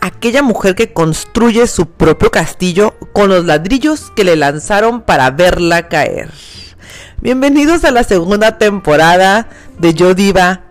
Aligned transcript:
Aquella 0.00 0.42
mujer 0.42 0.74
que 0.74 0.92
construye 0.92 1.66
su 1.66 1.86
propio 1.86 2.30
castillo 2.30 2.94
con 3.12 3.28
los 3.28 3.44
ladrillos 3.44 4.10
que 4.16 4.24
le 4.24 4.34
lanzaron 4.34 5.02
para 5.02 5.30
verla 5.30 5.88
caer. 5.88 6.30
Bienvenidos 7.20 7.84
a 7.84 7.90
la 7.90 8.02
segunda 8.02 8.58
temporada 8.58 9.48
de 9.78 9.94
Yo 9.94 10.14
Diva 10.14 10.62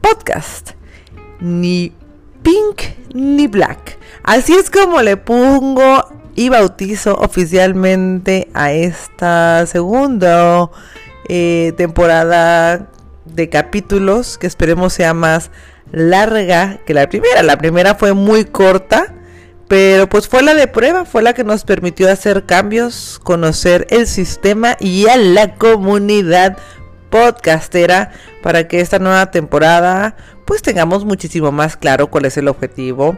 Podcast. 0.00 0.70
Ni 1.40 1.92
pink 2.42 2.82
ni 3.14 3.46
black. 3.48 3.98
Así 4.24 4.54
es 4.54 4.70
como 4.70 5.02
le 5.02 5.16
pongo 5.16 6.04
y 6.34 6.48
bautizo 6.48 7.14
oficialmente 7.14 8.48
a 8.54 8.72
esta 8.72 9.66
segunda 9.66 10.70
eh, 11.28 11.74
temporada 11.76 12.88
de 13.24 13.48
capítulos 13.48 14.38
que 14.38 14.46
esperemos 14.46 14.94
sea 14.94 15.14
más 15.14 15.50
larga 15.92 16.80
que 16.84 16.94
la 16.94 17.08
primera. 17.08 17.42
La 17.42 17.58
primera 17.58 17.94
fue 17.94 18.14
muy 18.14 18.44
corta, 18.44 19.14
pero 19.68 20.08
pues 20.08 20.26
fue 20.26 20.42
la 20.42 20.54
de 20.54 20.66
prueba, 20.66 21.04
fue 21.04 21.22
la 21.22 21.34
que 21.34 21.44
nos 21.44 21.64
permitió 21.64 22.10
hacer 22.10 22.44
cambios, 22.44 23.20
conocer 23.22 23.86
el 23.90 24.06
sistema 24.06 24.76
y 24.80 25.06
a 25.06 25.16
la 25.16 25.54
comunidad 25.54 26.56
podcastera 27.10 28.10
para 28.42 28.66
que 28.66 28.80
esta 28.80 28.98
nueva 28.98 29.30
temporada 29.30 30.16
pues 30.46 30.62
tengamos 30.62 31.04
muchísimo 31.04 31.52
más 31.52 31.76
claro 31.76 32.08
cuál 32.08 32.24
es 32.24 32.36
el 32.36 32.48
objetivo 32.48 33.16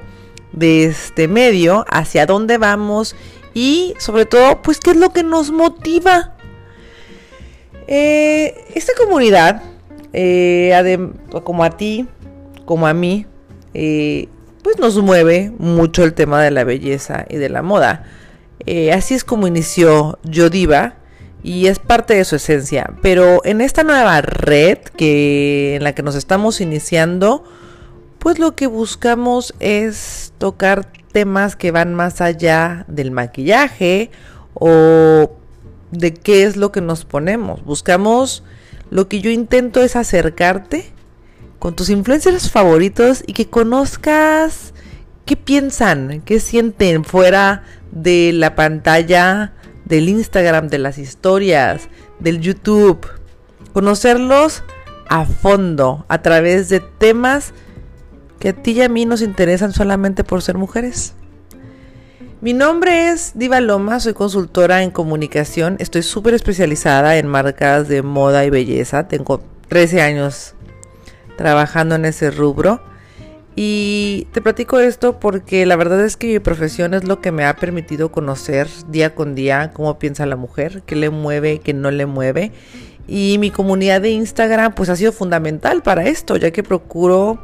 de 0.52 0.84
este 0.84 1.26
medio, 1.28 1.84
hacia 1.88 2.26
dónde 2.26 2.58
vamos 2.58 3.16
y 3.54 3.94
sobre 3.98 4.26
todo 4.26 4.62
pues 4.62 4.78
qué 4.78 4.90
es 4.90 4.96
lo 4.96 5.10
que 5.10 5.22
nos 5.22 5.50
motiva. 5.50 6.34
Eh, 7.86 8.64
esta 8.74 8.92
comunidad, 8.94 9.62
eh, 10.12 10.72
como 11.42 11.64
a 11.64 11.70
ti, 11.70 12.06
como 12.64 12.86
a 12.86 12.94
mí, 12.94 13.26
eh, 13.74 14.28
pues 14.62 14.78
nos 14.78 14.96
mueve 14.96 15.52
mucho 15.58 16.04
el 16.04 16.14
tema 16.14 16.42
de 16.42 16.50
la 16.50 16.64
belleza 16.64 17.26
y 17.28 17.36
de 17.36 17.48
la 17.48 17.62
moda. 17.62 18.04
Eh, 18.66 18.92
así 18.92 19.14
es 19.14 19.24
como 19.24 19.46
inició 19.46 20.18
Yodiva 20.24 20.94
y 21.42 21.66
es 21.66 21.78
parte 21.78 22.14
de 22.14 22.24
su 22.24 22.36
esencia. 22.36 22.94
Pero 23.02 23.44
en 23.44 23.60
esta 23.60 23.82
nueva 23.82 24.22
red 24.22 24.78
que 24.78 25.76
en 25.76 25.84
la 25.84 25.94
que 25.94 26.02
nos 26.02 26.14
estamos 26.14 26.62
iniciando, 26.62 27.44
pues 28.18 28.38
lo 28.38 28.56
que 28.56 28.66
buscamos 28.66 29.54
es 29.60 30.32
tocar 30.38 30.90
temas 31.12 31.56
que 31.56 31.70
van 31.70 31.94
más 31.94 32.22
allá 32.22 32.86
del 32.88 33.10
maquillaje 33.10 34.10
o 34.54 35.30
de 35.90 36.14
qué 36.14 36.44
es 36.44 36.56
lo 36.56 36.72
que 36.72 36.80
nos 36.80 37.04
ponemos. 37.04 37.62
Buscamos 37.64 38.42
lo 38.90 39.08
que 39.08 39.20
yo 39.20 39.30
intento 39.30 39.82
es 39.82 39.94
acercarte 39.94 40.93
con 41.64 41.74
tus 41.74 41.88
influencers 41.88 42.50
favoritos 42.50 43.24
y 43.26 43.32
que 43.32 43.48
conozcas 43.48 44.74
qué 45.24 45.34
piensan, 45.34 46.20
qué 46.26 46.38
sienten 46.38 47.06
fuera 47.06 47.62
de 47.90 48.32
la 48.34 48.54
pantalla 48.54 49.54
del 49.86 50.10
Instagram, 50.10 50.68
de 50.68 50.76
las 50.76 50.98
historias, 50.98 51.88
del 52.20 52.42
YouTube. 52.42 53.06
Conocerlos 53.72 54.62
a 55.08 55.24
fondo 55.24 56.04
a 56.08 56.20
través 56.20 56.68
de 56.68 56.80
temas 56.80 57.54
que 58.38 58.50
a 58.50 58.52
ti 58.52 58.72
y 58.72 58.82
a 58.82 58.90
mí 58.90 59.06
nos 59.06 59.22
interesan 59.22 59.72
solamente 59.72 60.22
por 60.22 60.42
ser 60.42 60.58
mujeres. 60.58 61.14
Mi 62.42 62.52
nombre 62.52 63.08
es 63.08 63.32
Diva 63.36 63.62
Loma, 63.62 64.00
soy 64.00 64.12
consultora 64.12 64.82
en 64.82 64.90
comunicación, 64.90 65.76
estoy 65.78 66.02
súper 66.02 66.34
especializada 66.34 67.16
en 67.16 67.26
marcas 67.26 67.88
de 67.88 68.02
moda 68.02 68.44
y 68.44 68.50
belleza, 68.50 69.08
tengo 69.08 69.40
13 69.70 70.02
años 70.02 70.54
trabajando 71.36 71.94
en 71.94 72.04
ese 72.04 72.30
rubro. 72.30 72.80
Y 73.56 74.26
te 74.32 74.42
platico 74.42 74.80
esto 74.80 75.20
porque 75.20 75.64
la 75.64 75.76
verdad 75.76 76.04
es 76.04 76.16
que 76.16 76.26
mi 76.26 76.38
profesión 76.40 76.92
es 76.92 77.04
lo 77.04 77.20
que 77.20 77.30
me 77.30 77.44
ha 77.44 77.54
permitido 77.56 78.10
conocer 78.10 78.68
día 78.88 79.14
con 79.14 79.36
día 79.36 79.70
cómo 79.72 79.98
piensa 79.98 80.26
la 80.26 80.36
mujer, 80.36 80.82
qué 80.86 80.96
le 80.96 81.10
mueve, 81.10 81.60
qué 81.60 81.72
no 81.72 81.90
le 81.92 82.06
mueve. 82.06 82.50
Y 83.06 83.36
mi 83.38 83.50
comunidad 83.50 84.00
de 84.00 84.10
Instagram 84.10 84.74
pues 84.74 84.88
ha 84.88 84.96
sido 84.96 85.12
fundamental 85.12 85.82
para 85.82 86.06
esto, 86.06 86.36
ya 86.36 86.50
que 86.50 86.62
procuro 86.62 87.38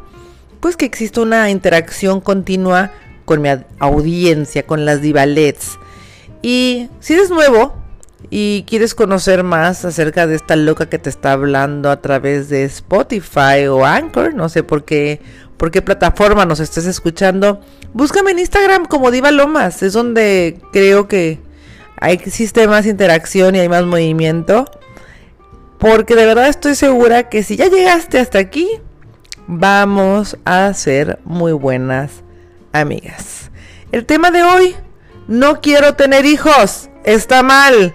pues 0.58 0.76
que 0.76 0.84
exista 0.84 1.20
una 1.20 1.48
interacción 1.50 2.20
continua 2.20 2.90
con 3.24 3.40
mi 3.40 3.48
audiencia, 3.78 4.66
con 4.66 4.84
las 4.84 5.00
divalets. 5.00 5.78
Y 6.42 6.88
si 7.00 7.14
eres 7.14 7.30
nuevo, 7.30 7.79
y 8.28 8.64
quieres 8.68 8.94
conocer 8.94 9.42
más 9.42 9.84
acerca 9.84 10.26
de 10.26 10.36
esta 10.36 10.56
loca 10.56 10.88
que 10.88 10.98
te 10.98 11.08
está 11.08 11.32
hablando 11.32 11.90
a 11.90 12.00
través 12.00 12.48
de 12.48 12.64
Spotify 12.64 13.66
o 13.68 13.84
Anchor, 13.84 14.34
no 14.34 14.48
sé 14.48 14.62
por 14.62 14.84
qué, 14.84 15.20
por 15.56 15.70
qué 15.70 15.80
plataforma 15.80 16.44
nos 16.44 16.60
estés 16.60 16.86
escuchando, 16.86 17.60
búscame 17.94 18.32
en 18.32 18.40
Instagram 18.40 18.84
como 18.84 19.10
Diva 19.10 19.30
Lomas, 19.30 19.82
es 19.82 19.94
donde 19.94 20.60
creo 20.72 21.08
que 21.08 21.40
existe 22.02 22.66
más 22.66 22.86
interacción 22.86 23.54
y 23.54 23.60
hay 23.60 23.68
más 23.68 23.84
movimiento. 23.84 24.66
Porque 25.78 26.14
de 26.14 26.26
verdad 26.26 26.48
estoy 26.48 26.74
segura 26.74 27.30
que 27.30 27.42
si 27.42 27.56
ya 27.56 27.68
llegaste 27.68 28.18
hasta 28.18 28.38
aquí, 28.38 28.68
vamos 29.46 30.36
a 30.44 30.72
ser 30.74 31.18
muy 31.24 31.52
buenas 31.52 32.22
amigas. 32.72 33.50
El 33.90 34.04
tema 34.04 34.30
de 34.30 34.42
hoy, 34.42 34.76
no 35.26 35.62
quiero 35.62 35.94
tener 35.94 36.26
hijos, 36.26 36.90
está 37.04 37.42
mal. 37.42 37.94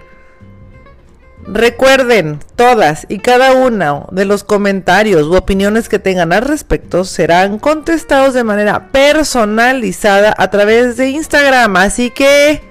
Recuerden, 1.48 2.40
todas 2.56 3.06
y 3.08 3.20
cada 3.20 3.52
uno 3.52 4.08
de 4.10 4.24
los 4.24 4.42
comentarios 4.42 5.28
u 5.28 5.36
opiniones 5.36 5.88
que 5.88 6.00
tengan 6.00 6.32
al 6.32 6.42
respecto 6.42 7.04
serán 7.04 7.60
contestados 7.60 8.34
de 8.34 8.42
manera 8.42 8.88
personalizada 8.88 10.34
a 10.36 10.50
través 10.50 10.96
de 10.96 11.10
Instagram. 11.10 11.76
Así 11.76 12.10
que 12.10 12.62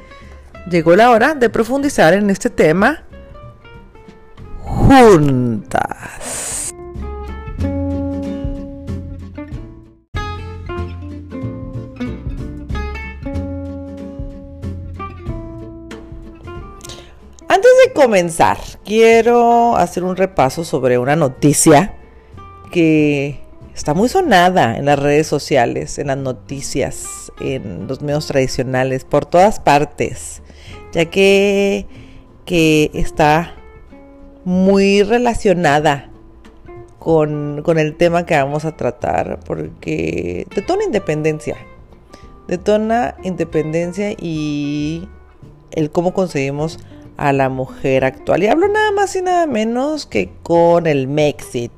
llegó 0.70 0.98
la 0.98 1.12
hora 1.12 1.36
de 1.36 1.50
profundizar 1.50 2.14
en 2.14 2.30
este 2.30 2.50
tema 2.50 3.04
juntas. 4.60 6.65
Comenzar, 17.96 18.58
quiero 18.84 19.78
hacer 19.78 20.04
un 20.04 20.18
repaso 20.18 20.64
sobre 20.64 21.00
una 21.00 21.16
noticia 21.16 21.96
que 22.70 23.40
está 23.74 23.94
muy 23.94 24.10
sonada 24.10 24.78
en 24.78 24.86
las 24.86 25.00
redes 25.00 25.26
sociales, 25.26 25.98
en 25.98 26.08
las 26.08 26.18
noticias, 26.18 27.32
en 27.40 27.88
los 27.88 28.02
medios 28.02 28.28
tradicionales, 28.28 29.06
por 29.06 29.26
todas 29.26 29.62
partes, 29.62 30.44
ya 30.92 31.06
que, 31.06 31.88
que 32.46 32.92
está 32.94 33.56
muy 34.44 35.02
relacionada 35.02 36.10
con, 37.00 37.62
con, 37.64 37.80
el 37.80 37.96
tema 37.96 38.26
que 38.26 38.36
vamos 38.36 38.66
a 38.66 38.76
tratar, 38.76 39.40
porque 39.46 40.46
detona 40.54 40.84
independencia, 40.84 41.56
detona 42.50 43.16
independencia 43.24 44.12
y 44.12 45.08
el 45.72 45.92
cómo 45.92 46.14
conseguimos 46.14 46.78
a 47.18 47.34
la 47.34 47.50
mujer 47.50 48.06
actual. 48.06 48.44
Y 48.44 48.48
hablo 48.48 48.68
nada 48.68 48.92
más 48.92 49.16
y 49.16 49.22
nada 49.22 49.48
menos 49.48 50.06
que 50.06 50.30
con 50.44 50.88
el 50.88 51.08
Mexit. 51.08 51.72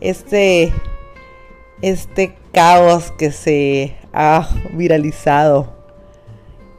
Este, 0.00 0.72
este 1.82 2.36
caos 2.52 3.12
que 3.12 3.30
se 3.30 3.96
ha 4.12 4.48
viralizado 4.72 5.72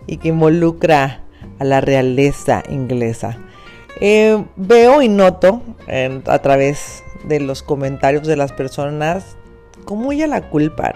y 0.08 0.18
que 0.18 0.30
involucra 0.30 1.24
a 1.60 1.64
la 1.64 1.82
realeza 1.82 2.64
inglesa. 2.70 3.38
Eh, 4.02 4.44
veo 4.56 5.02
y 5.02 5.10
noto 5.10 5.62
a 6.26 6.40
través 6.40 7.04
de 7.26 7.40
los 7.40 7.64
comentarios 7.64 8.26
de 8.26 8.38
las 8.38 8.54
personas 8.54 9.36
cómo 9.84 10.12
ella 10.12 10.28
la 10.28 10.50
culpan 10.50 10.94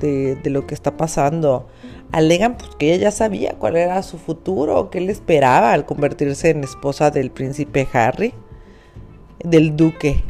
de, 0.00 0.36
de 0.36 0.50
lo 0.50 0.66
que 0.66 0.74
está 0.74 0.96
pasando 0.96 1.68
alegan 2.12 2.56
pues, 2.56 2.70
que 2.76 2.94
ella 2.94 3.04
ya 3.04 3.10
sabía 3.10 3.54
cuál 3.58 3.76
era 3.76 4.02
su 4.02 4.18
futuro, 4.18 4.90
qué 4.90 5.00
le 5.00 5.12
esperaba 5.12 5.72
al 5.72 5.86
convertirse 5.86 6.50
en 6.50 6.64
esposa 6.64 7.10
del 7.10 7.30
príncipe 7.30 7.86
Harry, 7.92 8.32
del 9.44 9.76
duque 9.76 10.24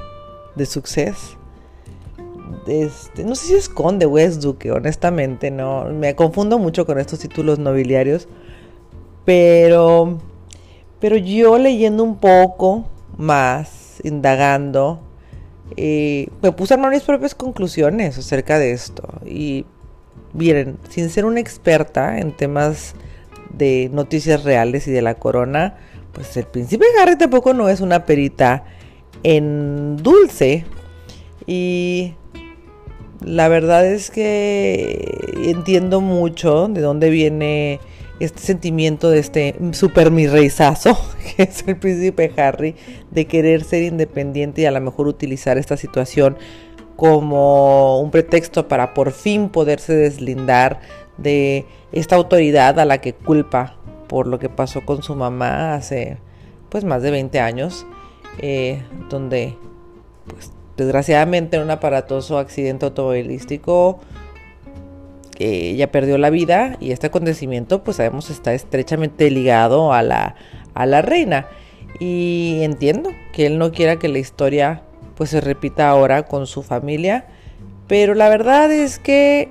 de 0.57 0.67
Success. 0.67 1.37
Este, 2.67 3.25
no 3.25 3.35
sé 3.35 3.47
si 3.47 3.55
es 3.55 3.69
conde 3.69 4.05
o 4.07 4.19
es 4.19 4.41
duque, 4.41 4.71
honestamente, 4.71 5.51
no. 5.51 5.87
Me 5.87 6.15
confundo 6.15 6.59
mucho 6.59 6.85
con 6.85 6.99
estos 6.99 7.19
títulos 7.21 7.59
nobiliarios. 7.59 8.29
Pero, 9.25 10.19
pero 11.01 11.17
yo 11.17 11.59
leyendo 11.59 12.03
un 12.03 12.17
poco 12.19 12.87
más, 13.17 14.01
indagando, 14.05 15.01
eh, 15.77 16.29
me 16.43 16.53
puse 16.53 16.75
a 16.75 16.77
armar 16.77 16.93
mis 16.93 17.03
propias 17.03 17.35
conclusiones 17.35 18.19
acerca 18.19 18.59
de 18.59 18.73
esto. 18.73 19.03
Y 19.25 19.65
Miren, 20.39 20.79
sin 20.89 21.11
ser 21.11 21.25
una 21.25 21.41
experta 21.41 22.21
en 22.21 22.31
temas 22.31 22.95
de 23.51 23.91
noticias 23.93 24.45
reales 24.45 24.87
y 24.87 24.93
de 24.93 25.03
la 25.03 25.15
corona, 25.15 25.77
pues 26.13 26.37
el 26.37 26.45
príncipe 26.45 26.85
Harry 27.03 27.19
tampoco 27.19 27.55
no 27.55 27.69
es 27.69 27.81
una 27.81 28.07
perita 28.07 28.65
en 29.25 29.97
dulce. 29.97 30.65
Y 31.45 32.15
la 33.21 33.49
verdad 33.49 33.85
es 33.85 34.13
que 34.13 35.33
entiendo 35.45 36.01
mucho 36.01 36.69
de 36.69 36.83
dónde 36.83 37.11
viene 37.11 37.81
este 38.21 38.41
sentimiento 38.41 39.11
de 39.11 39.19
este 39.19 39.57
super 39.73 40.13
mi 40.13 40.29
reizazo, 40.29 40.97
que 41.37 41.43
es 41.43 41.65
el 41.67 41.79
príncipe 41.79 42.33
Harry, 42.37 42.77
de 43.11 43.27
querer 43.27 43.65
ser 43.65 43.83
independiente 43.83 44.63
y 44.63 44.67
a 44.67 44.71
lo 44.71 44.81
mejor 44.81 45.09
utilizar 45.09 45.59
esta 45.59 45.77
situación 45.77 46.37
como 46.99 48.01
un 48.01 48.11
pretexto 48.11 48.67
para 48.67 48.93
por 48.93 49.13
fin 49.13 49.51
poderse 49.51 49.95
deslindar 49.95 50.81
de 51.17 51.65
esta 51.93 52.17
autoridad 52.17 52.81
a 52.81 52.85
la 52.85 52.99
que 52.99 53.13
culpa 53.13 53.77
por 54.09 54.27
lo 54.27 54.41
que 54.41 54.49
pasó 54.49 54.85
con 54.85 55.05
su 55.05 55.15
mamá 55.15 55.75
hace 55.75 56.19
pues 56.69 56.83
más 56.83 57.01
de 57.05 57.13
20 57.13 57.39
años, 57.39 57.87
eh, 58.41 58.83
donde 59.11 59.57
pues 60.27 60.51
desgraciadamente 60.77 61.57
en 61.57 61.63
un 61.63 61.71
aparatoso 61.71 62.37
accidente 62.37 62.87
automovilístico 62.87 64.01
ella 65.39 65.93
perdió 65.93 66.19
la 66.19 66.31
vida 66.31 66.79
y 66.81 66.91
este 66.91 67.07
acontecimiento 67.07 67.85
pues 67.85 67.99
sabemos 67.99 68.29
está 68.29 68.55
estrechamente 68.55 69.31
ligado 69.31 69.93
a 69.93 70.03
la, 70.03 70.35
a 70.75 70.85
la 70.85 71.01
reina. 71.01 71.47
Y 72.01 72.59
entiendo 72.63 73.11
que 73.33 73.47
él 73.47 73.57
no 73.57 73.71
quiera 73.71 74.01
que 74.01 74.09
la 74.09 74.19
historia 74.19 74.83
pues 75.19 75.31
se 75.31 75.41
repita 75.41 75.91
ahora 75.91 76.23
con 76.23 76.47
su 76.47 76.63
familia, 76.63 77.27
pero 77.89 78.15
la 78.15 78.29
verdad 78.29 78.71
es 78.71 79.01
que 79.01 79.49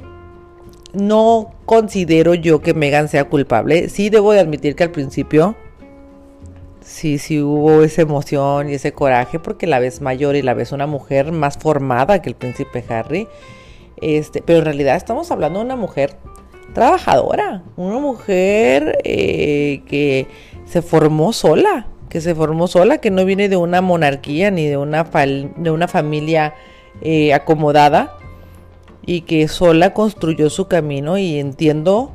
no 0.93 1.51
considero 1.65 2.33
yo 2.33 2.61
que 2.61 2.73
Megan 2.73 3.09
sea 3.09 3.25
culpable. 3.25 3.89
Sí 3.89 4.09
debo 4.09 4.31
de 4.31 4.39
admitir 4.39 4.77
que 4.77 4.85
al 4.85 4.91
principio 4.91 5.57
sí, 6.79 7.17
sí 7.17 7.41
hubo 7.41 7.83
esa 7.83 8.01
emoción 8.01 8.69
y 8.69 8.75
ese 8.75 8.93
coraje 8.93 9.39
porque 9.39 9.67
la 9.67 9.79
ves 9.79 9.99
mayor 9.99 10.37
y 10.37 10.41
la 10.41 10.53
ves 10.53 10.71
una 10.71 10.87
mujer 10.87 11.33
más 11.33 11.57
formada 11.57 12.21
que 12.21 12.29
el 12.29 12.35
príncipe 12.35 12.85
Harry. 12.87 13.27
Este, 13.99 14.41
pero 14.41 14.59
en 14.59 14.65
realidad 14.65 14.95
estamos 14.95 15.31
hablando 15.31 15.59
de 15.59 15.65
una 15.65 15.75
mujer 15.75 16.15
trabajadora, 16.73 17.63
una 17.75 17.99
mujer 17.99 18.99
eh, 19.03 19.81
que 19.85 20.27
se 20.65 20.81
formó 20.81 21.33
sola, 21.33 21.87
que 22.09 22.21
se 22.21 22.35
formó 22.35 22.67
sola, 22.67 22.99
que 22.99 23.11
no 23.11 23.25
viene 23.25 23.49
de 23.49 23.57
una 23.57 23.81
monarquía 23.81 24.51
ni 24.51 24.67
de 24.67 24.77
una, 24.77 25.03
de 25.03 25.71
una 25.71 25.87
familia 25.87 26.53
eh, 27.01 27.33
acomodada 27.33 28.17
y 29.05 29.21
que 29.21 29.47
sola 29.47 29.93
construyó 29.93 30.49
su 30.49 30.67
camino 30.67 31.17
y 31.17 31.39
entiendo 31.39 32.11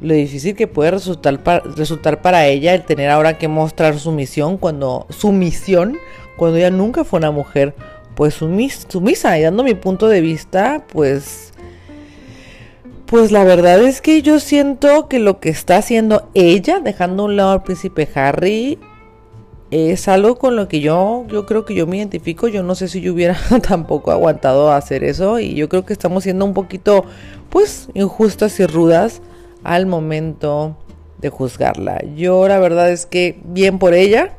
lo 0.00 0.14
difícil 0.14 0.56
que 0.56 0.66
puede 0.66 0.90
resultar 0.90 1.40
resultar 1.76 2.20
para 2.20 2.46
ella 2.46 2.74
el 2.74 2.84
tener 2.84 3.08
ahora 3.08 3.38
que 3.38 3.46
mostrar 3.46 3.98
su 3.98 4.10
misión 4.10 4.58
cuando 4.58 5.06
su 5.10 5.30
misión 5.30 5.96
cuando 6.36 6.58
ella 6.58 6.70
nunca 6.70 7.04
fue 7.04 7.18
una 7.18 7.30
mujer 7.30 7.74
pues 8.16 8.34
sumisa. 8.34 9.38
Y 9.38 9.42
dando 9.42 9.62
mi 9.62 9.74
punto 9.74 10.08
de 10.08 10.20
vista 10.20 10.84
pues 10.92 11.52
pues 13.06 13.30
la 13.30 13.44
verdad 13.44 13.80
es 13.82 14.00
que 14.00 14.22
yo 14.22 14.40
siento 14.40 15.08
que 15.08 15.20
lo 15.20 15.38
que 15.38 15.50
está 15.50 15.76
haciendo 15.76 16.28
ella 16.34 16.80
dejando 16.80 17.22
a 17.22 17.26
un 17.26 17.36
lado 17.36 17.52
al 17.52 17.62
príncipe 17.62 18.08
Harry 18.14 18.78
es 19.72 20.06
algo 20.06 20.36
con 20.36 20.54
lo 20.54 20.68
que 20.68 20.80
yo, 20.80 21.24
yo 21.28 21.46
creo 21.46 21.64
que 21.64 21.74
yo 21.74 21.86
me 21.86 21.96
identifico. 21.96 22.46
Yo 22.46 22.62
no 22.62 22.74
sé 22.74 22.88
si 22.88 23.00
yo 23.00 23.14
hubiera 23.14 23.38
tampoco 23.66 24.10
aguantado 24.10 24.70
hacer 24.70 25.02
eso. 25.02 25.40
Y 25.40 25.54
yo 25.54 25.70
creo 25.70 25.86
que 25.86 25.94
estamos 25.94 26.24
siendo 26.24 26.44
un 26.44 26.52
poquito, 26.52 27.06
pues, 27.48 27.88
injustas 27.94 28.60
y 28.60 28.66
rudas 28.66 29.22
al 29.64 29.86
momento 29.86 30.76
de 31.22 31.30
juzgarla. 31.30 32.02
Yo 32.14 32.46
la 32.48 32.58
verdad 32.58 32.90
es 32.90 33.06
que 33.06 33.40
bien 33.44 33.78
por 33.78 33.94
ella. 33.94 34.36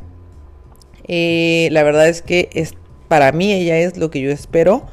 Eh, 1.08 1.68
la 1.72 1.82
verdad 1.82 2.08
es 2.08 2.22
que 2.22 2.50
es, 2.54 2.76
para 3.08 3.32
mí 3.32 3.52
ella 3.52 3.80
es 3.80 3.98
lo 3.98 4.12
que 4.12 4.22
yo 4.22 4.30
espero 4.30 4.86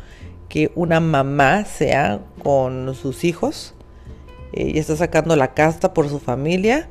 que 0.49 0.73
una 0.75 1.01
mamá 1.01 1.67
sea 1.67 2.21
con 2.43 2.95
sus 2.95 3.25
hijos. 3.25 3.75
Ella 4.55 4.81
está 4.81 4.97
sacando 4.97 5.37
la 5.37 5.53
casta 5.53 5.93
por 5.93 6.09
su 6.09 6.19
familia 6.19 6.89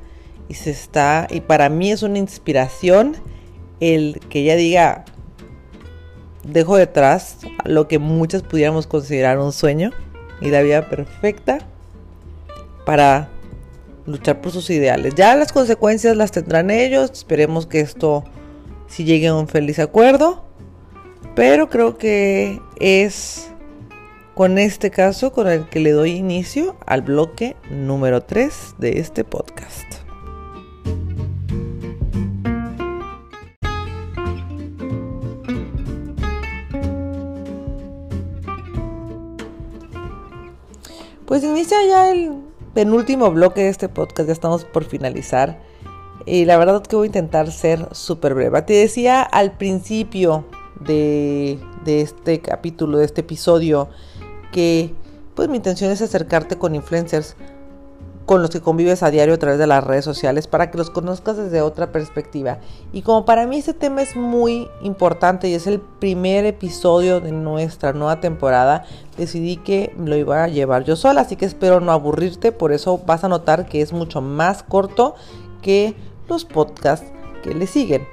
y 0.48 0.54
se 0.54 0.70
está 0.70 1.28
y 1.32 1.42
para 1.42 1.68
mí 1.70 1.92
es 1.92 2.04
una 2.04 2.20
inspiración 2.20 3.18
el 3.80 4.20
que 4.30 4.42
ella 4.42 4.56
diga, 4.56 5.06
dejo 6.44 6.78
detrás 6.78 7.38
lo 7.66 7.88
que 7.88 8.00
muchas 8.00 8.44
pudiéramos 8.44 8.88
considerar 8.88 9.40
un 9.40 9.52
sueño 9.52 9.92
y 10.42 10.50
la 10.50 10.62
vida 10.62 10.90
perfecta 10.90 11.60
para 12.86 13.30
luchar 14.06 14.42
por 14.42 14.52
sus 14.52 14.70
ideales. 14.70 15.16
Ya 15.16 15.36
las 15.36 15.52
consecuencias 15.52 16.16
las 16.16 16.32
tendrán 16.32 16.72
ellos, 16.72 17.12
esperemos 17.12 17.68
que 17.68 17.82
esto 17.82 18.24
si 18.88 19.04
llegue 19.04 19.28
a 19.28 19.36
un 19.36 19.48
feliz 19.48 19.80
acuerdo, 19.80 20.44
pero 21.36 21.70
creo 21.70 21.98
que 21.98 22.60
es 22.80 23.52
con 24.34 24.58
este 24.58 24.90
caso 24.90 25.32
con 25.32 25.48
el 25.48 25.68
que 25.70 25.80
le 25.80 25.92
doy 25.92 26.12
inicio 26.12 26.78
al 26.86 27.02
bloque 27.02 27.56
número 27.70 28.24
3 28.24 28.76
de 28.80 29.00
este 29.00 29.24
podcast. 29.24 29.99
Pues 41.30 41.44
inicia 41.44 41.78
ya 41.88 42.10
el 42.10 42.32
penúltimo 42.74 43.30
bloque 43.30 43.62
de 43.62 43.70
este 43.70 43.88
podcast, 43.88 44.26
ya 44.26 44.34
estamos 44.34 44.66
por 44.66 44.84
finalizar. 44.84 45.62
Y 46.26 46.46
la 46.46 46.58
verdad 46.58 46.82
que 46.82 46.96
voy 46.96 47.06
a 47.06 47.10
intentar 47.10 47.52
ser 47.52 47.88
súper 47.92 48.34
breve. 48.34 48.60
Te 48.64 48.74
decía 48.74 49.22
al 49.22 49.56
principio 49.56 50.46
de, 50.80 51.60
de 51.86 52.02
este 52.02 52.40
capítulo, 52.40 52.98
de 52.98 53.06
este 53.06 53.22
episodio, 53.22 53.90
que 54.52 54.92
pues 55.36 55.50
mi 55.50 55.58
intención 55.58 55.92
es 55.92 56.02
acercarte 56.02 56.58
con 56.58 56.74
influencers 56.74 57.36
con 58.30 58.44
los 58.44 58.52
que 58.52 58.62
convives 58.62 59.02
a 59.02 59.10
diario 59.10 59.34
a 59.34 59.40
través 59.40 59.58
de 59.58 59.66
las 59.66 59.84
redes 59.84 60.06
sociales 60.06 60.46
para 60.46 60.70
que 60.70 60.78
los 60.78 60.92
conozcas 60.92 61.36
desde 61.36 61.64
otra 61.64 61.92
perspectiva. 61.92 62.60
Y 62.94 63.02
como 63.02 63.26
para 63.26 63.48
mí 63.48 63.58
este 63.58 63.74
tema 63.74 64.04
es 64.04 64.16
muy 64.16 64.70
importante 64.84 65.50
y 65.50 65.56
es 65.56 65.66
el 65.66 65.80
primer 65.80 66.46
episodio 66.46 67.22
de 67.22 67.32
nuestra 67.32 67.92
nueva 67.92 68.20
temporada, 68.20 68.86
decidí 69.18 69.58
que 69.58 69.96
lo 69.98 70.16
iba 70.16 70.44
a 70.44 70.48
llevar 70.48 70.84
yo 70.84 70.96
sola, 70.96 71.22
así 71.22 71.38
que 71.38 71.46
espero 71.46 71.80
no 71.80 71.92
aburrirte, 71.92 72.52
por 72.52 72.72
eso 72.72 73.02
vas 73.04 73.24
a 73.24 73.30
notar 73.30 73.66
que 73.66 73.82
es 73.82 73.94
mucho 73.94 74.22
más 74.22 74.62
corto 74.62 75.16
que 75.64 75.96
los 76.28 76.46
podcasts 76.46 77.12
que 77.42 77.56
le 77.56 77.66
siguen. 77.66 78.08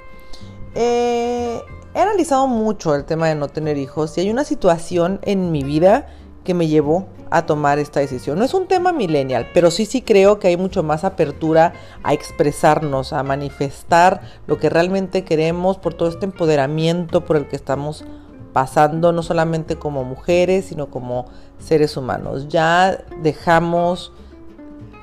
Eh, 0.73 1.61
he 1.93 2.01
analizado 2.01 2.47
mucho 2.47 2.95
el 2.95 3.05
tema 3.05 3.27
de 3.27 3.35
no 3.35 3.49
tener 3.49 3.77
hijos 3.77 4.17
y 4.17 4.21
hay 4.21 4.31
una 4.31 4.45
situación 4.45 5.19
en 5.21 5.51
mi 5.51 5.61
vida 5.61 6.07
que 6.47 6.53
me 6.53 6.69
llevó 6.69 7.07
a 7.29 7.45
tomar 7.45 7.77
esta 7.77 7.99
decisión. 7.99 8.39
No 8.39 8.45
es 8.45 8.53
un 8.53 8.67
tema 8.67 8.93
millennial, 8.93 9.47
pero 9.53 9.69
sí 9.69 9.85
sí 9.85 10.01
creo 10.01 10.39
que 10.39 10.47
hay 10.47 10.55
mucho 10.55 10.81
más 10.81 11.03
apertura 11.03 11.73
a 12.03 12.13
expresarnos, 12.13 13.11
a 13.11 13.21
manifestar 13.21 14.21
lo 14.47 14.57
que 14.57 14.69
realmente 14.69 15.25
queremos 15.25 15.77
por 15.77 15.93
todo 15.93 16.07
este 16.07 16.23
empoderamiento 16.23 17.25
por 17.25 17.35
el 17.35 17.49
que 17.49 17.57
estamos 17.57 18.05
pasando, 18.53 19.11
no 19.11 19.23
solamente 19.23 19.75
como 19.75 20.05
mujeres, 20.05 20.67
sino 20.67 20.89
como 20.89 21.25
seres 21.59 21.97
humanos. 21.97 22.47
Ya 22.47 23.03
dejamos 23.21 24.13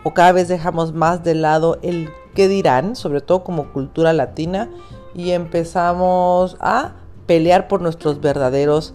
o 0.03 0.15
cada 0.15 0.33
vez 0.33 0.49
dejamos 0.49 0.95
más 0.95 1.25
de 1.25 1.35
lado 1.35 1.79
el 1.83 2.09
qué 2.35 2.49
dirán, 2.49 2.97
sobre 2.97 3.21
todo 3.21 3.45
como 3.45 3.71
cultura 3.71 4.15
latina, 4.15 4.71
y 5.15 5.33
empezamos 5.33 6.57
a 6.59 6.95
pelear 7.27 7.69
por 7.69 7.83
nuestros 7.83 8.23
verdaderos 8.23 8.95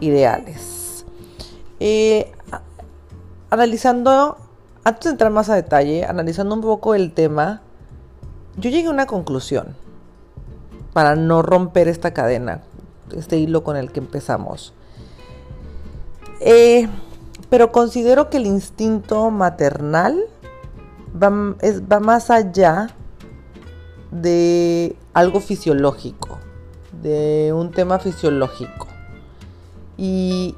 ideales. 0.00 0.73
Analizando, 3.50 4.36
antes 4.84 5.04
de 5.04 5.10
entrar 5.10 5.30
más 5.30 5.48
a 5.48 5.54
detalle, 5.54 6.04
analizando 6.04 6.54
un 6.54 6.60
poco 6.60 6.94
el 6.94 7.12
tema, 7.12 7.62
yo 8.56 8.70
llegué 8.70 8.88
a 8.88 8.90
una 8.90 9.06
conclusión 9.06 9.76
para 10.92 11.14
no 11.16 11.42
romper 11.42 11.88
esta 11.88 12.14
cadena, 12.14 12.62
este 13.14 13.36
hilo 13.36 13.64
con 13.64 13.76
el 13.76 13.92
que 13.92 14.00
empezamos. 14.00 14.72
Eh, 16.40 16.88
pero 17.50 17.70
considero 17.70 18.30
que 18.30 18.38
el 18.38 18.46
instinto 18.46 19.30
maternal 19.30 20.24
va 21.14 22.00
más 22.00 22.30
allá 22.30 22.88
de 24.10 24.96
algo 25.12 25.40
fisiológico, 25.40 26.38
de 27.02 27.52
un 27.54 27.70
tema 27.70 27.98
fisiológico. 27.98 28.88
Y 29.96 30.56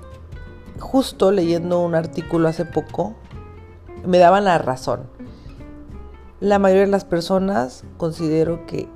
justo 0.78 1.30
leyendo 1.30 1.80
un 1.80 1.94
artículo 1.94 2.48
hace 2.48 2.64
poco, 2.64 3.14
me 4.04 4.18
daban 4.18 4.44
la 4.44 4.58
razón. 4.58 5.08
La 6.40 6.58
mayoría 6.58 6.84
de 6.84 6.90
las 6.90 7.04
personas 7.04 7.84
considero 7.96 8.66
que 8.66 8.88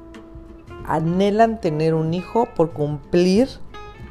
anhelan 0.84 1.60
tener 1.60 1.94
un 1.94 2.14
hijo 2.14 2.48
por 2.54 2.72
cumplir 2.72 3.48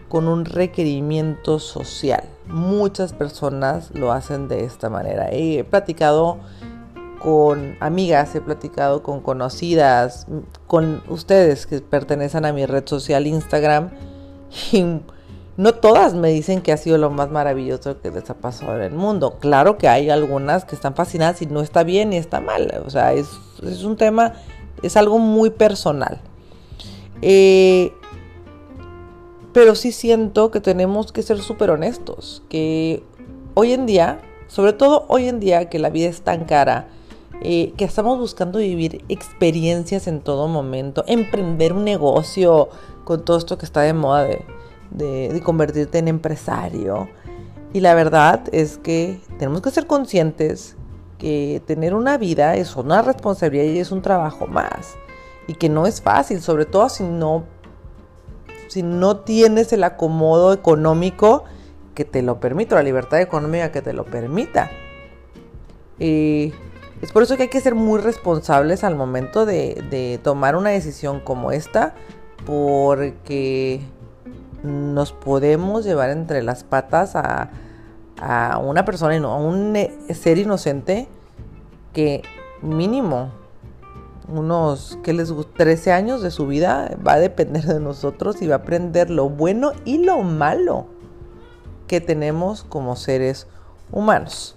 con 0.07 0.27
un 0.27 0.45
requerimiento 0.45 1.59
social. 1.59 2.23
Muchas 2.47 3.13
personas 3.13 3.91
lo 3.93 4.11
hacen 4.11 4.47
de 4.47 4.65
esta 4.65 4.89
manera. 4.89 5.29
He 5.31 5.63
platicado 5.63 6.39
con 7.19 7.75
amigas, 7.79 8.33
he 8.33 8.41
platicado 8.41 9.03
con 9.03 9.19
conocidas, 9.19 10.25
con 10.65 11.03
ustedes 11.09 11.67
que 11.67 11.81
pertenecen 11.81 12.45
a 12.45 12.53
mi 12.53 12.65
red 12.65 12.83
social 12.87 13.27
Instagram. 13.27 13.91
Y 14.71 15.01
no 15.59 15.73
todas 15.73 16.13
me 16.13 16.29
dicen 16.29 16.61
que 16.61 16.71
ha 16.71 16.77
sido 16.77 16.97
lo 16.97 17.09
más 17.09 17.31
maravilloso 17.31 17.99
que 17.99 18.11
les 18.11 18.29
ha 18.29 18.35
pasado 18.35 18.77
en 18.77 18.81
el 18.81 18.93
mundo. 18.93 19.39
Claro 19.41 19.77
que 19.77 19.89
hay 19.89 20.09
algunas 20.09 20.63
que 20.63 20.73
están 20.73 20.95
fascinadas 20.95 21.41
y 21.41 21.47
no 21.47 21.59
está 21.59 21.83
bien 21.83 22.11
ni 22.11 22.15
está 22.15 22.39
mal. 22.39 22.81
O 22.85 22.89
sea, 22.89 23.11
es, 23.11 23.27
es 23.61 23.83
un 23.83 23.97
tema, 23.97 24.35
es 24.83 24.95
algo 24.95 25.19
muy 25.19 25.49
personal. 25.49 26.21
Eh, 27.21 27.91
pero 29.51 29.75
sí 29.75 29.91
siento 29.91 30.49
que 30.49 30.61
tenemos 30.61 31.11
que 31.11 31.23
ser 31.23 31.39
súper 31.41 31.71
honestos, 31.71 32.41
que 32.47 33.03
hoy 33.53 33.73
en 33.73 33.85
día, 33.85 34.21
sobre 34.47 34.71
todo 34.71 35.03
hoy 35.09 35.27
en 35.27 35.41
día 35.41 35.67
que 35.67 35.77
la 35.77 35.89
vida 35.89 36.07
es 36.07 36.21
tan 36.21 36.45
cara, 36.45 36.87
eh, 37.41 37.73
que 37.75 37.83
estamos 37.83 38.17
buscando 38.17 38.59
vivir 38.59 39.03
experiencias 39.09 40.07
en 40.07 40.21
todo 40.21 40.47
momento, 40.47 41.03
emprender 41.05 41.73
un 41.73 41.83
negocio 41.83 42.69
con 43.03 43.25
todo 43.25 43.37
esto 43.37 43.57
que 43.57 43.65
está 43.65 43.81
de 43.81 43.91
moda 43.91 44.23
de, 44.23 44.45
de 44.91 45.41
convertirte 45.43 45.99
en 45.99 46.07
empresario. 46.07 47.09
Y 47.73 47.81
la 47.81 47.93
verdad 47.93 48.43
es 48.51 48.77
que 48.77 49.21
tenemos 49.37 49.61
que 49.61 49.71
ser 49.71 49.87
conscientes 49.87 50.75
que 51.17 51.61
tener 51.67 51.93
una 51.93 52.17
vida 52.17 52.55
es 52.55 52.75
una 52.75 53.01
responsabilidad 53.01 53.65
y 53.65 53.79
es 53.79 53.91
un 53.91 54.01
trabajo 54.01 54.47
más. 54.47 54.95
Y 55.47 55.55
que 55.55 55.69
no 55.69 55.85
es 55.85 56.01
fácil, 56.01 56.41
sobre 56.41 56.65
todo 56.65 56.89
si 56.89 57.03
no 57.03 57.43
si 58.69 58.83
no 58.83 59.17
tienes 59.17 59.73
el 59.73 59.83
acomodo 59.83 60.53
económico 60.53 61.43
que 61.95 62.05
te 62.05 62.21
lo 62.21 62.39
permita, 62.39 62.75
la 62.75 62.83
libertad 62.83 63.19
económica 63.19 63.71
que 63.71 63.81
te 63.81 63.93
lo 63.93 64.05
permita. 64.05 64.69
Y 65.97 66.53
es 67.01 67.11
por 67.11 67.23
eso 67.23 67.35
que 67.35 67.43
hay 67.43 67.49
que 67.49 67.59
ser 67.61 67.73
muy 67.73 67.99
responsables 67.99 68.83
al 68.83 68.95
momento 68.95 69.47
de, 69.47 70.19
tomar 70.23 70.55
una 70.55 70.69
decisión 70.69 71.19
como 71.19 71.51
esta, 71.51 71.95
porque 72.45 73.81
nos 74.63 75.13
podemos 75.13 75.85
llevar 75.85 76.09
entre 76.09 76.43
las 76.43 76.63
patas 76.63 77.15
a, 77.15 77.49
una 78.61 78.83
persona, 78.83 79.15
a 79.17 79.35
un 79.35 79.77
ser 80.09 80.37
inocente 80.37 81.07
que 81.93 82.21
mínimo 82.61 83.31
unos, 84.27 84.99
¿qué 85.03 85.13
les 85.13 85.31
gusta? 85.31 85.53
13 85.57 85.91
años 85.91 86.21
de 86.21 86.31
su 86.31 86.45
vida, 86.45 86.95
va 87.05 87.13
a 87.13 87.19
depender 87.19 87.65
de 87.65 87.79
nosotros 87.79 88.41
y 88.41 88.47
va 88.47 88.55
a 88.55 88.57
aprender 88.59 89.09
lo 89.09 89.29
bueno 89.29 89.71
y 89.85 90.03
lo 90.03 90.21
malo 90.21 90.87
que 91.87 92.01
tenemos 92.01 92.63
como 92.63 92.95
seres 92.95 93.47
humanos. 93.91 94.55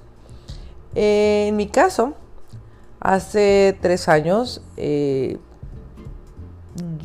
Eh, 0.94 1.47
en 1.49 1.56
mi 1.56 1.68
caso, 1.68 2.14
hace 3.00 3.76
tres 3.80 4.09
años 4.09 4.62
eh, 4.76 5.38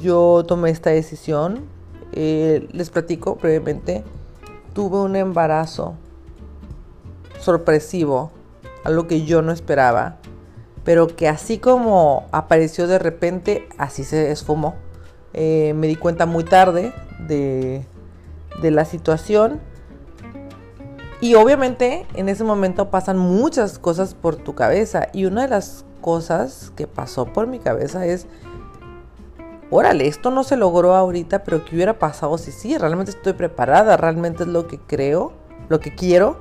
yo 0.01 0.43
tomé 0.45 0.69
esta 0.69 0.89
decisión. 0.89 1.76
Eh, 2.19 2.67
les 2.71 2.89
platico 2.89 3.35
brevemente. 3.35 4.03
Tuve 4.73 4.97
un 4.97 5.15
embarazo 5.15 5.95
sorpresivo, 7.39 8.31
algo 8.83 9.07
que 9.07 9.23
yo 9.25 9.41
no 9.41 9.51
esperaba 9.51 10.17
pero 10.87 11.17
que 11.17 11.27
así 11.27 11.57
como 11.57 12.27
apareció 12.31 12.87
de 12.87 12.97
repente, 12.97 13.67
así 13.77 14.05
se 14.05 14.31
esfumó. 14.31 14.75
Eh, 15.33 15.73
me 15.75 15.85
di 15.85 15.97
cuenta 15.97 16.25
muy 16.25 16.45
tarde 16.45 16.93
de, 17.27 17.83
de 18.61 18.71
la 18.71 18.85
situación. 18.85 19.59
Y 21.19 21.35
obviamente 21.35 22.05
en 22.13 22.29
ese 22.29 22.45
momento 22.45 22.89
pasan 22.89 23.17
muchas 23.17 23.79
cosas 23.79 24.13
por 24.13 24.37
tu 24.37 24.55
cabeza. 24.55 25.09
Y 25.11 25.25
una 25.25 25.41
de 25.41 25.49
las 25.49 25.83
cosas 25.99 26.71
que 26.77 26.87
pasó 26.87 27.25
por 27.25 27.47
mi 27.47 27.59
cabeza 27.59 28.05
es, 28.05 28.25
órale, 29.69 30.07
esto 30.07 30.31
no 30.31 30.43
se 30.43 30.57
logró 30.57 30.95
ahorita, 30.95 31.43
pero 31.43 31.65
¿qué 31.65 31.75
hubiera 31.75 31.99
pasado 31.99 32.37
si 32.37 32.51
sí? 32.51 32.77
Realmente 32.77 33.11
estoy 33.11 33.33
preparada, 33.33 33.97
realmente 33.97 34.43
es 34.43 34.49
lo 34.49 34.67
que 34.67 34.79
creo, 34.79 35.33
lo 35.69 35.79
que 35.79 35.93
quiero. 35.93 36.37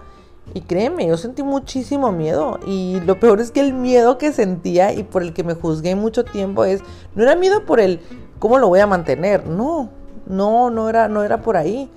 Y 0.54 0.60
créeme, 0.60 1.08
yo 1.08 1.16
sentí 1.16 1.42
muchísimo 1.42 2.12
miedo. 2.12 2.60
Y 2.66 3.00
lo 3.00 3.18
peor 3.18 3.40
es 3.40 3.50
que 3.50 3.60
el 3.60 3.72
miedo 3.72 4.16
que 4.16 4.32
sentía 4.32 4.92
y 4.92 5.02
por 5.02 5.22
el 5.22 5.32
que 5.32 5.42
me 5.42 5.54
juzgué 5.54 5.96
mucho 5.96 6.24
tiempo 6.24 6.64
es, 6.64 6.82
no 7.14 7.24
era 7.24 7.34
miedo 7.34 7.64
por 7.64 7.80
el 7.80 8.00
cómo 8.38 8.58
lo 8.58 8.68
voy 8.68 8.80
a 8.80 8.86
mantener. 8.86 9.46
No, 9.46 9.90
no, 10.26 10.70
no 10.70 10.88
era, 10.88 11.08
no 11.08 11.24
era 11.24 11.42
por 11.42 11.56
ahí. 11.56 11.90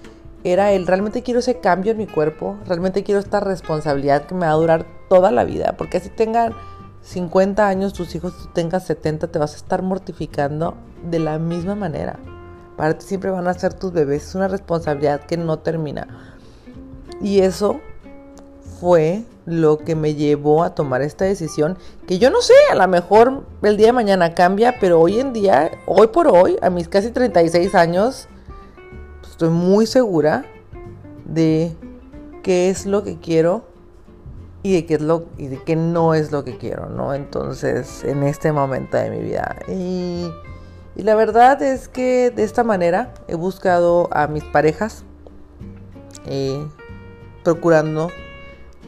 Era 0.43 0.71
el 0.71 0.87
realmente 0.87 1.21
quiero 1.21 1.41
ese 1.41 1.59
cambio 1.59 1.91
en 1.91 1.99
mi 1.99 2.07
cuerpo. 2.07 2.57
Realmente 2.65 3.03
quiero 3.03 3.19
esta 3.19 3.39
responsabilidad 3.39 4.25
que 4.25 4.33
me 4.33 4.47
va 4.47 4.53
a 4.53 4.55
durar 4.55 4.85
toda 5.09 5.29
la 5.29 5.43
vida. 5.43 5.75
Porque 5.77 5.97
así 5.97 6.09
tengan 6.09 6.53
50 7.01 7.67
años 7.67 7.93
tus 7.93 8.13
hijos, 8.15 8.33
tú 8.37 8.49
tengas 8.53 8.85
70, 8.85 9.27
te 9.27 9.39
vas 9.39 9.53
a 9.53 9.57
estar 9.57 9.81
mortificando 9.81 10.75
de 11.09 11.19
la 11.19 11.39
misma 11.39 11.75
manera. 11.75 12.19
Para 12.77 12.97
ti 12.97 13.05
siempre 13.05 13.31
van 13.31 13.47
a 13.47 13.53
ser 13.53 13.73
tus 13.73 13.91
bebés. 13.91 14.27
Es 14.27 14.35
una 14.35 14.47
responsabilidad 14.47 15.21
que 15.21 15.37
no 15.37 15.59
termina. 15.59 16.35
Y 17.21 17.39
eso 17.39 17.79
fue 18.79 19.23
lo 19.45 19.79
que 19.79 19.95
me 19.95 20.13
llevó 20.13 20.63
a 20.63 20.75
tomar 20.75 21.01
esta 21.01 21.25
decisión, 21.25 21.77
que 22.07 22.19
yo 22.19 22.29
no 22.29 22.41
sé, 22.41 22.53
a 22.71 22.75
lo 22.75 22.87
mejor 22.87 23.43
el 23.63 23.77
día 23.77 23.87
de 23.87 23.93
mañana 23.93 24.35
cambia, 24.35 24.75
pero 24.79 25.01
hoy 25.01 25.19
en 25.19 25.33
día, 25.33 25.71
hoy 25.87 26.07
por 26.07 26.27
hoy, 26.27 26.57
a 26.61 26.69
mis 26.69 26.87
casi 26.87 27.09
36 27.09 27.73
años, 27.73 28.27
pues, 29.19 29.31
estoy 29.31 29.49
muy 29.49 29.87
segura 29.87 30.45
de 31.25 31.75
qué 32.43 32.69
es 32.69 32.85
lo 32.85 33.03
que 33.03 33.17
quiero 33.17 33.68
y 34.61 34.73
de 34.73 34.85
qué 34.85 34.95
es 34.95 35.01
lo 35.01 35.25
y 35.37 35.47
no 35.75 36.13
es 36.13 36.31
lo 36.31 36.43
que 36.43 36.57
quiero, 36.57 36.89
¿no? 36.89 37.13
Entonces, 37.13 38.03
en 38.03 38.23
este 38.23 38.51
momento 38.51 38.97
de 38.97 39.09
mi 39.09 39.19
vida. 39.19 39.55
Y, 39.67 40.29
y 40.95 41.03
la 41.03 41.15
verdad 41.15 41.61
es 41.61 41.87
que 41.87 42.31
de 42.31 42.43
esta 42.43 42.63
manera 42.63 43.13
he 43.27 43.35
buscado 43.35 44.09
a 44.11 44.27
mis 44.27 44.43
parejas, 44.43 45.03
eh, 46.25 46.65
procurando 47.43 48.09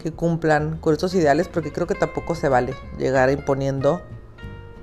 que 0.04 0.12
cumplan 0.12 0.78
con 0.78 0.94
estos 0.94 1.14
ideales 1.14 1.48
porque 1.48 1.72
creo 1.72 1.88
que 1.88 1.96
tampoco 1.96 2.36
se 2.36 2.50
vale 2.50 2.74
llegar 2.98 3.30
imponiendo 3.30 4.02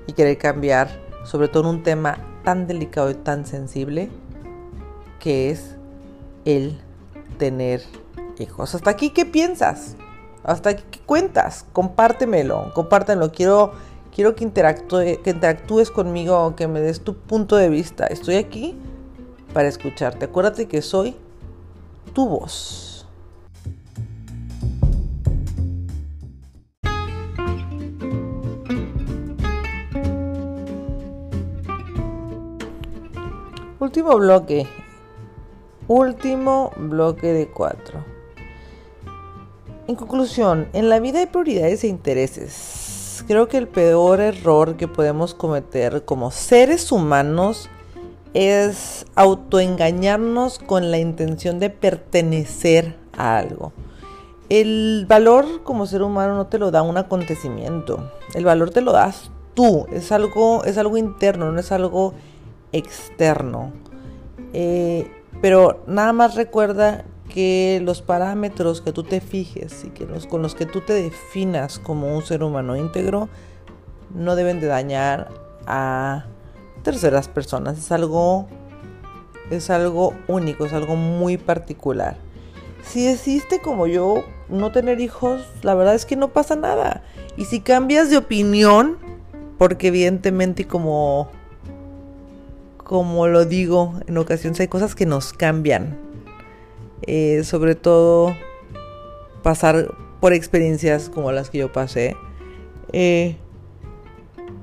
y 0.06 0.12
querer 0.12 0.38
cambiar, 0.38 0.88
sobre 1.24 1.48
todo 1.48 1.64
en 1.64 1.76
un 1.76 1.82
tema 1.82 2.18
tan 2.44 2.66
delicado 2.66 3.10
y 3.10 3.14
tan 3.14 3.44
sensible 3.44 4.08
que 5.20 5.50
es 5.50 5.76
el 6.44 6.80
tener 7.38 7.82
hijos. 8.38 8.74
Hasta 8.74 8.90
aquí, 8.90 9.10
¿qué 9.10 9.26
piensas? 9.26 9.96
Hasta 10.48 10.74
¿qué 10.76 10.98
cuentas? 11.04 11.66
Compártemelo, 11.74 12.72
compártelo. 12.72 13.30
Quiero, 13.32 13.72
quiero 14.14 14.34
que 14.34 14.44
interactúes 14.44 15.90
conmigo, 15.90 16.56
que 16.56 16.66
me 16.66 16.80
des 16.80 17.02
tu 17.02 17.18
punto 17.18 17.54
de 17.56 17.68
vista. 17.68 18.06
Estoy 18.06 18.36
aquí 18.36 18.74
para 19.52 19.68
escucharte. 19.68 20.24
Acuérdate 20.24 20.66
que 20.66 20.80
soy 20.80 21.14
tu 22.14 22.26
voz. 22.30 23.06
Último 33.80 34.16
bloque. 34.16 34.66
Último 35.88 36.72
bloque 36.78 37.34
de 37.34 37.48
cuatro. 37.50 38.17
En 39.88 39.94
conclusión, 39.94 40.68
en 40.74 40.90
la 40.90 41.00
vida 41.00 41.20
hay 41.20 41.26
prioridades 41.28 41.82
e 41.82 41.88
intereses. 41.88 43.24
Creo 43.26 43.48
que 43.48 43.56
el 43.56 43.66
peor 43.68 44.20
error 44.20 44.76
que 44.76 44.86
podemos 44.86 45.32
cometer 45.32 46.04
como 46.04 46.30
seres 46.30 46.92
humanos 46.92 47.70
es 48.34 49.06
autoengañarnos 49.14 50.58
con 50.58 50.90
la 50.90 50.98
intención 50.98 51.58
de 51.58 51.70
pertenecer 51.70 52.96
a 53.16 53.38
algo. 53.38 53.72
El 54.50 55.06
valor 55.08 55.62
como 55.62 55.86
ser 55.86 56.02
humano 56.02 56.36
no 56.36 56.48
te 56.48 56.58
lo 56.58 56.70
da 56.70 56.82
un 56.82 56.98
acontecimiento. 56.98 58.12
El 58.34 58.44
valor 58.44 58.68
te 58.68 58.82
lo 58.82 58.92
das 58.92 59.30
tú. 59.54 59.86
Es 59.90 60.12
algo, 60.12 60.64
es 60.64 60.76
algo 60.76 60.98
interno, 60.98 61.50
no 61.50 61.60
es 61.60 61.72
algo 61.72 62.12
externo. 62.72 63.72
Eh, 64.52 65.10
pero 65.40 65.82
nada 65.86 66.12
más 66.12 66.34
recuerda 66.34 67.06
que 67.38 67.80
los 67.84 68.02
parámetros 68.02 68.80
que 68.80 68.92
tú 68.92 69.04
te 69.04 69.20
fijes 69.20 69.84
y 69.84 69.90
que 69.90 70.06
los, 70.06 70.26
con 70.26 70.42
los 70.42 70.56
que 70.56 70.66
tú 70.66 70.80
te 70.80 70.92
definas 70.92 71.78
como 71.78 72.12
un 72.12 72.24
ser 72.24 72.42
humano 72.42 72.76
íntegro 72.76 73.28
no 74.12 74.34
deben 74.34 74.58
de 74.58 74.66
dañar 74.66 75.28
a 75.64 76.24
terceras 76.82 77.28
personas. 77.28 77.78
Es 77.78 77.92
algo, 77.92 78.48
es 79.52 79.70
algo 79.70 80.14
único, 80.26 80.66
es 80.66 80.72
algo 80.72 80.96
muy 80.96 81.36
particular. 81.36 82.16
Si 82.82 83.04
decidiste 83.04 83.60
como 83.60 83.86
yo 83.86 84.24
no 84.48 84.72
tener 84.72 85.00
hijos, 85.00 85.40
la 85.62 85.76
verdad 85.76 85.94
es 85.94 86.06
que 86.06 86.16
no 86.16 86.32
pasa 86.32 86.56
nada. 86.56 87.04
Y 87.36 87.44
si 87.44 87.60
cambias 87.60 88.10
de 88.10 88.16
opinión, 88.16 88.98
porque 89.58 89.86
evidentemente 89.86 90.66
como 90.66 91.30
como 92.82 93.28
lo 93.28 93.44
digo, 93.44 93.94
en 94.08 94.18
ocasiones 94.18 94.58
hay 94.58 94.66
cosas 94.66 94.96
que 94.96 95.06
nos 95.06 95.32
cambian. 95.32 96.07
Eh, 97.02 97.42
sobre 97.44 97.74
todo 97.74 98.36
pasar 99.42 99.94
por 100.20 100.32
experiencias 100.32 101.08
como 101.08 101.32
las 101.32 101.50
que 101.50 101.58
yo 101.58 101.72
pasé. 101.72 102.16
Eh, 102.92 103.36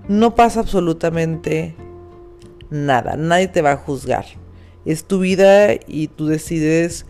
no 0.08 0.36
pasa 0.36 0.60
absolutamente 0.60 1.76
nada. 2.70 3.16
Nadie 3.16 3.48
te 3.48 3.62
va 3.62 3.74
a 3.74 3.78
juzgar. 3.78 4.26
Es 4.86 5.06
tu 5.06 5.20
vida 5.20 5.74
y 5.88 6.08
tú 6.10 6.28
decides 6.28 7.06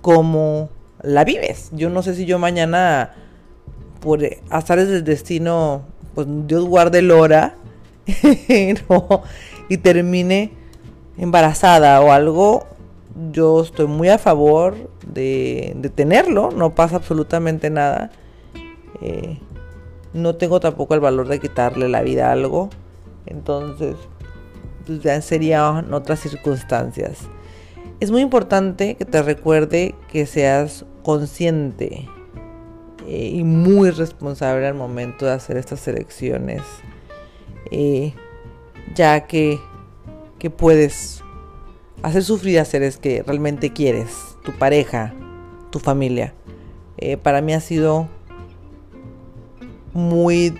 cómo 0.00 0.68
la 1.02 1.24
vives. 1.24 1.70
Yo 1.72 1.88
no 1.90 2.02
sé 2.02 2.14
si 2.14 2.26
yo 2.26 2.38
mañana, 2.38 3.14
por 4.00 4.20
azares 4.50 4.88
del 4.88 5.04
destino, 5.04 5.86
pues 6.14 6.26
Dios 6.46 6.64
guarde 6.64 6.98
el 6.98 7.10
hora 7.10 7.54
y 9.68 9.76
termine 9.78 10.52
embarazada 11.16 12.00
o 12.00 12.12
algo. 12.12 12.66
Yo 13.30 13.60
estoy 13.62 13.86
muy 13.86 14.08
a 14.08 14.18
favor 14.18 14.90
de, 15.06 15.76
tenerlo, 15.94 16.50
no 16.50 16.74
pasa 16.74 16.96
absolutamente 16.96 17.68
nada. 17.68 18.10
Eh, 19.00 19.38
no 20.14 20.36
tengo 20.36 20.60
tampoco 20.60 20.94
el 20.94 21.00
valor 21.00 21.28
de 21.28 21.40
quitarle 21.40 21.88
la 21.88 22.02
vida 22.02 22.28
a 22.28 22.32
algo. 22.32 22.70
Entonces, 23.26 23.96
pues 24.86 25.00
ya 25.02 25.20
serían 25.20 25.92
otras 25.92 26.20
circunstancias. 26.20 27.28
Es 28.00 28.10
muy 28.10 28.20
importante 28.20 28.96
que 28.96 29.04
te 29.04 29.22
recuerde 29.22 29.94
que 30.10 30.26
seas 30.26 30.84
consciente 31.02 32.08
eh, 33.06 33.30
y 33.34 33.44
muy 33.44 33.90
responsable 33.90 34.66
al 34.66 34.74
momento 34.74 35.26
de 35.26 35.32
hacer 35.32 35.56
estas 35.56 35.86
elecciones, 35.88 36.62
eh, 37.70 38.12
ya 38.94 39.26
que, 39.26 39.60
que 40.38 40.50
puedes 40.50 41.21
hacer 42.02 42.24
sufrir 42.24 42.58
a 42.58 42.64
seres 42.64 42.96
que 42.96 43.22
realmente 43.22 43.72
quieres, 43.72 44.36
tu 44.44 44.52
pareja, 44.52 45.14
tu 45.70 45.78
familia. 45.78 46.34
Eh, 46.98 47.16
para 47.16 47.40
mí 47.40 47.52
ha 47.54 47.60
sido 47.60 48.08
muy 49.92 50.54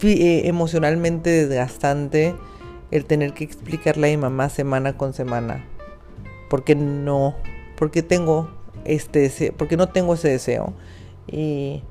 emocionalmente 0.00 1.30
desgastante 1.30 2.34
el 2.90 3.04
tener 3.04 3.34
que 3.34 3.44
explicarle 3.44 4.08
a 4.08 4.10
mi 4.10 4.16
mamá 4.16 4.48
semana 4.48 4.96
con 4.96 5.12
semana 5.12 5.64
porque 6.48 6.74
no, 6.74 7.34
porque 7.76 8.02
tengo 8.02 8.48
este 8.84 9.20
deseo, 9.20 9.52
porque 9.56 9.76
no 9.76 9.88
tengo 9.88 10.14
ese 10.14 10.28
deseo. 10.28 10.72
Y 11.26 11.82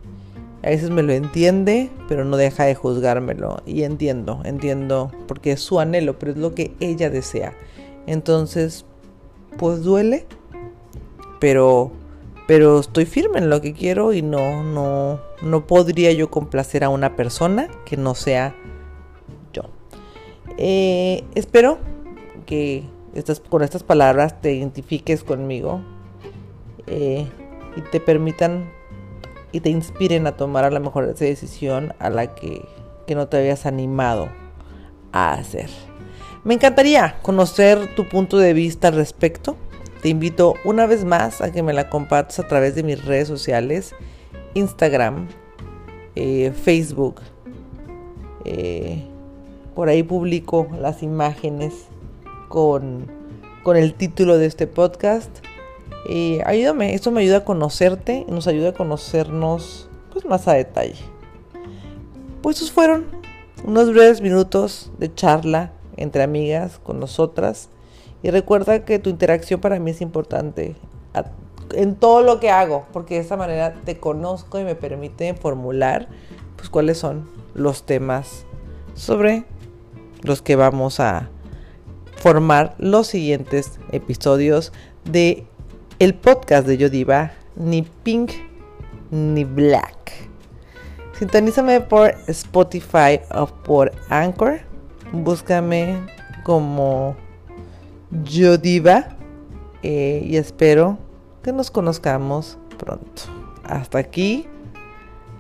a 0.63 0.69
veces 0.69 0.89
me 0.89 1.03
lo 1.03 1.13
entiende, 1.13 1.89
pero 2.07 2.25
no 2.25 2.37
deja 2.37 2.65
de 2.65 2.75
juzgármelo. 2.75 3.61
Y 3.65 3.83
entiendo, 3.83 4.41
entiendo, 4.43 5.11
porque 5.27 5.53
es 5.53 5.61
su 5.61 5.79
anhelo, 5.79 6.17
pero 6.19 6.31
es 6.31 6.37
lo 6.37 6.55
que 6.55 6.73
ella 6.79 7.09
desea. 7.09 7.53
Entonces, 8.07 8.85
pues 9.57 9.83
duele, 9.83 10.25
pero, 11.39 11.91
pero 12.47 12.79
estoy 12.79 13.05
firme 13.05 13.39
en 13.39 13.49
lo 13.49 13.61
que 13.61 13.73
quiero 13.73 14.13
y 14.13 14.21
no, 14.21 14.63
no, 14.63 15.19
no 15.41 15.67
podría 15.67 16.11
yo 16.13 16.31
complacer 16.31 16.83
a 16.83 16.89
una 16.89 17.15
persona 17.15 17.67
que 17.85 17.97
no 17.97 18.15
sea 18.15 18.55
yo. 19.53 19.63
Eh, 20.57 21.23
espero 21.35 21.77
que 22.45 22.83
con 23.49 23.63
estas 23.63 23.83
palabras 23.83 24.41
te 24.41 24.53
identifiques 24.53 25.23
conmigo 25.23 25.81
eh, 26.87 27.27
y 27.75 27.81
te 27.81 27.99
permitan 27.99 28.71
y 29.51 29.59
te 29.59 29.69
inspiren 29.69 30.27
a 30.27 30.37
tomar 30.37 30.65
a 30.65 30.71
lo 30.71 30.79
mejor 30.79 31.05
esa 31.05 31.25
decisión 31.25 31.93
a 31.99 32.09
la 32.09 32.35
que, 32.35 32.65
que 33.05 33.15
no 33.15 33.27
te 33.27 33.37
habías 33.37 33.65
animado 33.65 34.29
a 35.11 35.33
hacer. 35.33 35.69
Me 36.47 36.53
encantaría 36.53 37.19
conocer 37.23 37.93
tu 37.93 38.07
punto 38.07 38.37
de 38.37 38.53
vista 38.53 38.87
al 38.87 38.95
respecto. 38.95 39.57
Te 40.01 40.07
invito 40.07 40.53
una 40.63 40.85
vez 40.85 41.03
más 41.03 41.41
a 41.41 41.51
que 41.51 41.61
me 41.61 41.73
la 41.73 41.89
compartas 41.89 42.39
a 42.39 42.47
través 42.47 42.73
de 42.73 42.83
mis 42.83 43.03
redes 43.03 43.27
sociales, 43.27 43.93
Instagram, 44.53 45.27
eh, 46.15 46.53
Facebook. 46.53 47.19
Eh, 48.45 49.03
por 49.75 49.89
ahí 49.89 50.03
publico 50.03 50.69
las 50.79 51.03
imágenes 51.03 51.73
con, 52.47 53.11
el 53.75 53.93
título 53.95 54.37
de 54.37 54.45
este 54.45 54.67
podcast. 54.67 55.39
Y 56.07 56.39
ayúdame, 56.45 56.93
esto 56.93 57.11
me 57.11 57.23
ayuda 57.23 57.39
a 57.39 57.43
conocerte 57.43 58.23
y 58.25 58.31
nos 58.31 58.47
ayuda 58.47 58.69
a 58.69 58.73
conocernos 58.73 59.89
pues, 60.13 60.23
más 60.23 60.47
a 60.47 60.53
detalle. 60.53 60.95
Pues 62.41 62.55
estos 62.55 62.71
fueron 62.71 63.03
unos 63.65 63.91
breves 63.91 64.21
minutos 64.21 64.93
de 64.97 65.13
charla 65.13 65.73
entre 65.97 66.23
amigas 66.23 66.79
con 66.79 66.99
nosotras. 66.99 67.69
Y 68.23 68.31
recuerda 68.31 68.85
que 68.85 68.99
tu 68.99 69.09
interacción 69.09 69.59
para 69.59 69.79
mí 69.79 69.91
es 69.91 70.01
importante 70.01 70.75
en 71.73 71.95
todo 71.95 72.21
lo 72.21 72.39
que 72.39 72.49
hago, 72.49 72.85
porque 72.93 73.15
de 73.15 73.21
esta 73.21 73.35
manera 73.35 73.73
te 73.83 73.97
conozco 73.97 74.59
y 74.59 74.63
me 74.63 74.75
permite 74.75 75.33
formular 75.33 76.07
pues 76.55 76.69
cuáles 76.69 76.97
son 76.97 77.29
los 77.53 77.85
temas 77.85 78.45
sobre 78.93 79.43
los 80.23 80.41
que 80.41 80.55
vamos 80.55 80.99
a, 80.99 81.29
formar 82.17 82.75
los 82.79 83.07
siguientes 83.07 83.79
episodios 83.91 84.73
de 85.05 85.45
el 85.99 86.15
podcast 86.15 86.67
de 86.67 86.77
Yodiva, 86.77 87.31
ni 87.55 87.83
Pink 87.83 88.31
ni 89.11 89.43
Black. 89.43 90.11
Sintonízame 91.17 91.81
por 91.81 92.13
Spotify 92.27 93.21
o 93.33 93.47
por 93.47 93.91
Anchor. 94.09 94.59
Búscame 95.11 96.05
como 96.43 97.15
Yodiva 98.23 99.17
eh, 99.83 100.21
y 100.25 100.37
espero 100.37 100.97
que 101.43 101.51
nos 101.53 101.71
conozcamos 101.71 102.57
pronto. 102.77 103.23
Hasta 103.63 103.99
aquí, 103.99 104.45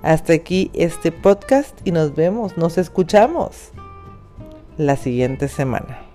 hasta 0.01 0.33
aquí 0.33 0.71
este 0.73 1.11
podcast 1.11 1.79
y 1.85 1.91
nos 1.91 2.15
vemos, 2.15 2.57
nos 2.57 2.77
escuchamos 2.77 3.71
la 4.77 4.95
siguiente 4.95 5.47
semana. 5.47 6.06